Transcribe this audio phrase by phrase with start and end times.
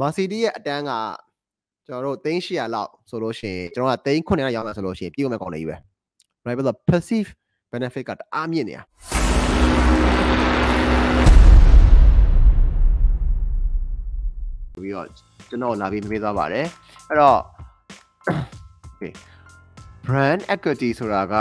[0.00, 0.90] မာစီဒီရဲ့အတန်းက
[1.86, 5.76] ကျွန်တော်တို့3800လောက်ဆိုလို့ရှိရင်ကျွန်တော်က3900ရောင်းမယ်ဆိုလို့ရှိရင်ပြီးမဲ့ကောင်လေးကြီးပဲ
[6.46, 7.28] right ပြီးတော့ passive
[7.72, 8.82] benefit ကတအားမြင့်နေတာ
[14.82, 15.06] ပြီးတော့
[15.48, 16.66] ကျွန်တော်လာပြီးမေးသွားပါတယ်
[17.08, 17.40] အဲ့တော့
[18.92, 19.12] okay
[20.06, 21.34] brand equity ဆိုတာက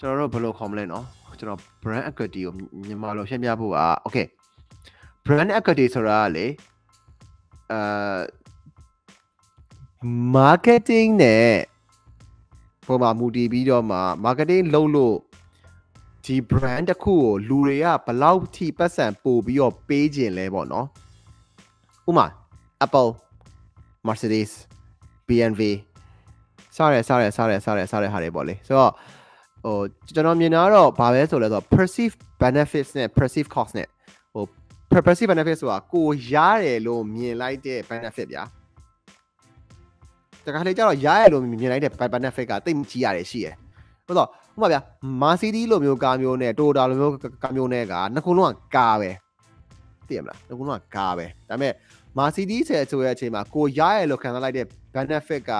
[0.00, 1.04] ကျွန်တော်တို့ဘယ်လိုခေါ်မလဲနော်
[1.38, 2.52] ကျွန်တော် brand equity ကို
[2.86, 4.26] မြန်မာလိုရှင်းပြဖို့က okay
[5.26, 6.46] brand equity ဆိုတာကလေ
[7.72, 8.20] အာ
[10.36, 11.50] marketing နဲ့
[12.86, 15.16] ပုံမှာမူတည်ပြီးတော့မှ marketing လုပ်လို့
[16.24, 20.86] ဒီ brand တစ်ခုကိုလူတွေကဘယ်လောက်ထိပတ်စံပို့ပြီးတော့ပေးခြင်းလဲပေါ့နော်
[22.08, 22.26] ဥမာ
[22.84, 23.10] Apple
[24.06, 24.50] Mercedes
[25.26, 25.62] BMW
[26.76, 28.92] စရဲစရဲစရဲစရဲစရဲဟာတွေပေါ့လေဆိုတော့
[29.64, 29.76] ဟို
[30.14, 33.88] ကျွန်တော်မြင်တာကတော့ဘာပဲဆိုလဲဆိုတော့ perceive benefits နဲ့ perceive cost နဲ့
[34.94, 38.44] ဟို perceive benefit ဆိုတာကိုရတယ်လို့မြင်လိုက်တဲ့ benefit ဗျာ
[40.44, 43.54] တခါလေကျတော့ရရလို့မြင်လိုက်တဲ့ benefit ကတိတ်မကြီးရတယ်ရှိရယ်
[44.06, 44.80] ဟုတ်တော့ဥပမာဗျာ
[45.22, 49.10] Mercedes လိုမျိုးကားမျိုးနဲ့ Toyota လိုမျိုးကားမျိုးနဲ့ကနှစ်ခုလုံးကကားပဲ
[50.08, 51.72] သိရမလားနှစ်ခုလုံးကကားပဲဒါပေမဲ့
[52.18, 55.52] Mercedes ရဲ့ဆိုတဲ့အချိန်မှာကိုရရလို့ခံစားလိုက်တဲ့ benefit က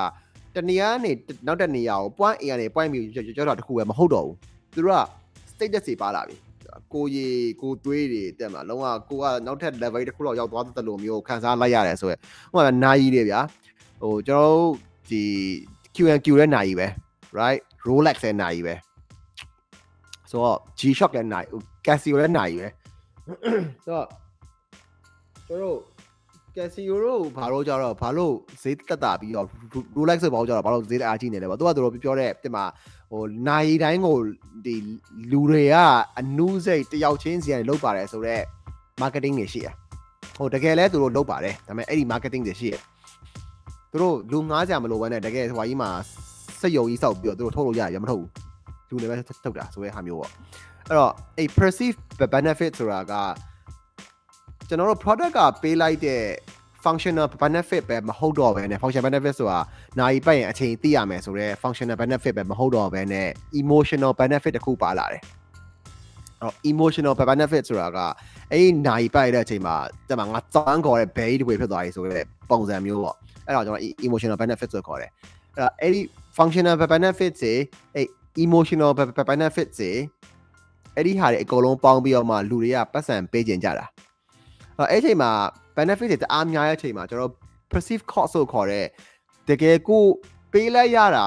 [0.55, 1.13] တနေရာနေ
[1.47, 4.37] နောက်တဲ့နေရာကို point A ကနေ point B ကျော်တာတခုပဲမဟုတ်တော့ဘူး
[4.75, 5.01] သူတို့က
[5.51, 6.37] status တွေပါလာပြီ
[6.95, 7.27] ကိုရီ
[7.63, 12.19] ကိုသွေးတွေတက်မှာလုံးဝကိုကနောက်ထပ် level တစ်ခုလောက်ရောက်သွားတဲ့လိုမျိုးခံစားလိုက်ရတယ်ဆိုရယ်
[12.53, 13.41] ဟိုကနာယီတွေဗျာ
[14.03, 14.73] ဟိုကျွန်တော်တို့
[15.11, 15.23] ဒီ
[15.95, 16.87] Q&Q ရဲ့နာယီပဲ
[17.39, 18.75] right Rolex ရဲ့နာယီပဲ
[20.31, 21.47] ဆိုတော့ G-Shock ရဲ့နာယီ
[21.87, 22.69] Casio ရဲ့နာယီပဲ
[23.85, 24.07] ဆိုတော့
[25.47, 25.79] ကျွန်တော်တို့
[26.57, 29.47] Casio တို့ဘာလို့ကြတော့ဘာလို့ဈေးတက်တာပြီးတော့
[29.97, 32.65] Rolex ဆိုဘာလို့ကြတော့ဘာလို့ဈေးတအားကြီးနေလဲပေါ့သူကတို့ပြောတဲ့တင်မှာ
[33.11, 34.17] ဟိုနိုင်တိုင်းကို
[34.67, 34.75] ဒီ
[35.33, 35.75] လူတွေက
[36.21, 38.43] အနူးစိတ်တယောက်ချင်းစီကနေလုပ်ပါတယ်ဆိုတော့
[39.03, 39.69] marketing တွေရှိရ
[40.37, 42.75] ဟိုတကယ်လဲသူတို့လုပ်ပါတယ်ဒါပေမဲ့အဲ့ဒီ marketing တွေရှိရ
[43.91, 45.91] သူတို့လူငားကြမလို့ပဲနဲ့တကယ်ဟိုဟာကြီးမှာ
[46.61, 48.23] စက်ယုံကြီးစောက်ပြီးတော့သူတို့ထုတ်လို့ရရမထုတ်
[48.89, 49.15] ဘူးလူတွေပဲ
[49.45, 50.31] ထုတ်တာဆိုတဲ့ဟာမျိုးပေါ့
[50.89, 51.97] အဲ့တော့အဲ့ perceive
[52.35, 53.15] benefit ဆိုတာက
[54.69, 56.23] ကျွန်တော်တို့ product ကပေးလိုက်တဲ့
[56.85, 59.59] functional benefit ပဲမဟုတ်တော့ဘဲနဲ့ functional benefit ဆိုတာ
[60.01, 63.29] နိုင်ပတ်ရင်အချိန်သိရမယ်ဆိုတော့ functional benefit ပဲမဟုတ်တော့ဘဲနဲ့
[63.61, 65.23] emotional benefit တခုပါလာတယ်
[66.41, 67.99] အဲ့တော့ emotional benefit ဆိုတာက
[68.51, 69.77] အဲ့ဒီနိုင်ပတ်တဲ့အချိန်မှာ
[70.09, 75.11] တက်မှာငါတောင်းခေါ်တဲ့ bay တွေဖြစ်သွားပြီဆိုတော့ပုံစံမျိုးပေါ့အဲ့တော့ကျွန်တော် emotional benefit ဆိုခေါ်တယ်
[75.55, 76.01] အဲ့တော့အဲ့ဒီ
[76.37, 77.55] functional benefit တွေ
[77.95, 78.07] အဲ့
[78.45, 78.91] emotional
[79.31, 79.93] benefit တွေ
[80.97, 83.87] အဲ့ဒီဟာတွေအကုန်လုံးပေါင်းပြီးတော့မှလူတွေကပတ်စံပေးကြင်ကြတာ
[84.79, 85.31] အဲ့အဲ့ချိန်မှာ
[85.77, 87.33] benefit တွေတအားများတဲ့အချိန်မှာကျွန်တော်
[87.71, 88.87] perceive cost ဆိုခေါ်တဲ့
[89.49, 90.03] တကယ်ကို
[90.53, 91.27] ပေးလိုက်ရတာ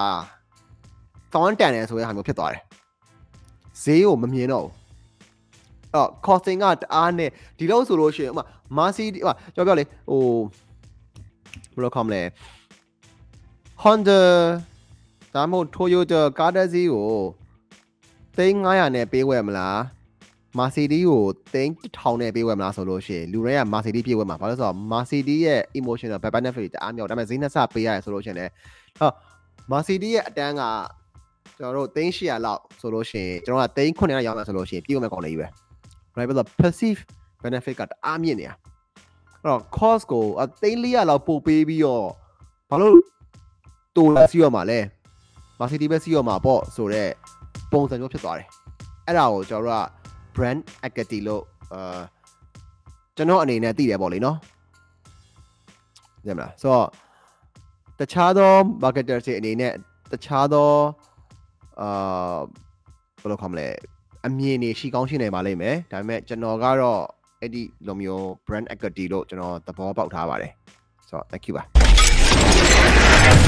[1.34, 2.62] တောင်းတန်တယ်ဆိုတဲ့ဟာမျိုးဖြစ်သွားတယ်
[3.84, 4.74] ဈေးကိုမမြင်တော့ဘူး
[5.96, 8.46] အော် costing ကတအားနဲ့ဒီလောက်ဆိုလို့ရှိရင်ဥမာ
[8.78, 10.24] Mercy ဥမာကျွန်တော်ပြောလေဟို
[11.74, 12.22] ဘယ်လိုခေါ်မလဲ
[13.84, 14.22] Honda
[15.34, 17.12] ဒါမှမဟုတ် Toyota ကားတစ်စီးကို
[18.38, 19.80] 3500နဲ့ပေးဝယ်မလား
[20.58, 21.24] မာစီဒီကို
[21.54, 28.52] တင်းထောင်နဲ့ပေးဝယ်မလားဆိုလို့ရှိရင်လူတွေကမာစီဒီပြေးဝယ်မှာဘာလို့ဆိုတော့မာစီဒီရဲ့ emotional benefit တွေတအားမြောက်ဒါပေမဲ့ဈေးနှက်ဆပေးရတယ်ဆိုလို့ရှိရင်လည်း
[29.00, 29.12] ဟော
[29.72, 30.62] မာစီဒီရဲ့အတန်းက
[31.58, 35.48] ကျွန်တော်တို့3800လောက်ဆိုလို့ရှိရင်ကျွန်တော်က3900ရောင်းမယ်ဆိုလို့ရှိရင်ပြေးဝယ်မဲ့ကောင်လေးကြီးပဲ
[36.18, 37.00] right ပြီးတော့ passive
[37.44, 38.56] benefit ကတအားမြင့်နေတာ
[39.42, 42.06] အဲ့တော့ cost ကိုအသိန်း400လောက်ပို့ပေးပြီးတော့
[42.70, 42.94] ဘာလို့
[43.96, 44.80] တူလာစီရမှာလဲ
[45.60, 47.12] မာစီဒီပဲစီရမှာပေါ့ဆိုတော့
[47.72, 48.48] ပုံစံမျိုးဖြစ်သွားတယ်
[49.06, 50.07] အဲ့ဒါကိုကျွန်တော်တို့က
[50.38, 51.44] brand equity လို့
[51.74, 52.00] အာ
[53.18, 54.38] ကျွန်တော်အနေနဲ့သိတယ်ပေါ့လေနော်
[56.26, 56.88] ညမလားဆိုတော့
[58.00, 58.52] တခြားသော
[58.84, 59.74] marketer တွေအနေနဲ့
[60.12, 60.70] တခြားသော
[61.82, 62.38] အာ
[63.22, 63.68] ဘယ်လိုခေါ်မလဲ
[64.26, 67.02] အမြင်တွေရှိကောင်းရှိနေပါလိမ့်မယ်ဒါပေမဲ့ကျွန်တော်ကတော့
[67.42, 70.52] အဲ့ဒီလိုမျိုး brand equity လို့ကျွန်တော်သဘောပေါက်ထားပါတယ်
[71.10, 73.47] ဆိုတော့ thank you ပါ